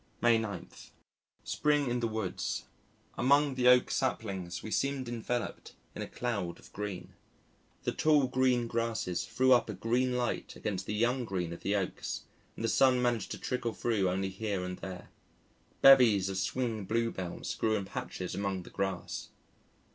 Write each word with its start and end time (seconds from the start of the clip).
May 0.19 0.39
9. 0.39 0.67
Spring 1.43 1.87
in 1.87 1.99
the 1.99 2.07
Woods 2.07 2.63
Among 3.19 3.53
the 3.53 3.67
Oak 3.67 3.91
Saplings 3.91 4.63
we 4.63 4.71
seemed 4.71 5.07
enveloped 5.07 5.75
in 5.93 6.01
a 6.01 6.07
cloud 6.07 6.57
of 6.57 6.73
green. 6.73 7.13
The 7.83 7.91
tall 7.91 8.25
green 8.25 8.65
grasses 8.65 9.23
threw 9.25 9.53
up 9.53 9.69
a 9.69 9.75
green 9.75 10.17
light 10.17 10.55
against 10.55 10.87
the 10.87 10.95
young 10.95 11.23
green 11.23 11.53
of 11.53 11.59
the 11.61 11.75
Oaks, 11.75 12.23
and 12.55 12.65
the 12.65 12.67
sun 12.67 12.99
managed 12.99 13.29
to 13.33 13.37
trickle 13.37 13.73
through 13.75 14.09
only 14.09 14.29
here 14.29 14.63
and 14.63 14.79
there. 14.79 15.09
Bevies 15.83 16.29
of 16.29 16.37
swinging 16.39 16.85
bluebells 16.85 17.53
grew 17.53 17.75
in 17.75 17.85
patches 17.85 18.33
among 18.33 18.63
the 18.63 18.71
grass. 18.71 19.29